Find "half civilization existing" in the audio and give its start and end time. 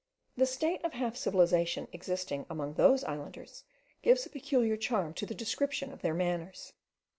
0.93-2.47